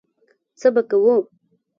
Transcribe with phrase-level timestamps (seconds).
[0.59, 1.15] څه به کوو.